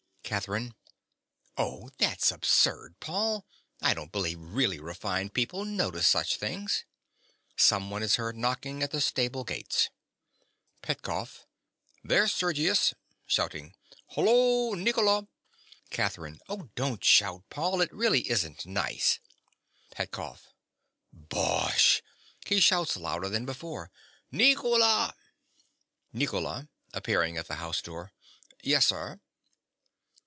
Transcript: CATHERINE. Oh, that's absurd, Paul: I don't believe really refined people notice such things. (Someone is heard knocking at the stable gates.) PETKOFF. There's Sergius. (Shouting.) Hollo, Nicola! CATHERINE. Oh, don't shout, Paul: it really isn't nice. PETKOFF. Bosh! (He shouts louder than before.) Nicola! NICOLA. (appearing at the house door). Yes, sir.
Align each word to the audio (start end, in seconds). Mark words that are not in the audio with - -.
CATHERINE. 0.23 0.75
Oh, 1.57 1.89
that's 1.97 2.31
absurd, 2.31 2.95
Paul: 3.01 3.45
I 3.81 3.93
don't 3.93 4.13
believe 4.13 4.39
really 4.39 4.79
refined 4.79 5.33
people 5.33 5.65
notice 5.65 6.07
such 6.07 6.37
things. 6.37 6.85
(Someone 7.57 8.01
is 8.01 8.15
heard 8.15 8.37
knocking 8.37 8.81
at 8.81 8.91
the 8.91 9.01
stable 9.01 9.43
gates.) 9.43 9.89
PETKOFF. 10.83 11.45
There's 12.05 12.33
Sergius. 12.33 12.93
(Shouting.) 13.27 13.75
Hollo, 14.11 14.73
Nicola! 14.73 15.27
CATHERINE. 15.89 16.39
Oh, 16.47 16.69
don't 16.75 17.03
shout, 17.03 17.43
Paul: 17.49 17.81
it 17.81 17.91
really 17.91 18.29
isn't 18.29 18.65
nice. 18.65 19.19
PETKOFF. 19.93 20.47
Bosh! 21.11 22.01
(He 22.45 22.61
shouts 22.61 22.95
louder 22.95 23.27
than 23.27 23.45
before.) 23.45 23.91
Nicola! 24.31 25.13
NICOLA. 26.13 26.69
(appearing 26.93 27.35
at 27.35 27.49
the 27.49 27.55
house 27.55 27.81
door). 27.81 28.13
Yes, 28.63 28.85
sir. 28.85 29.19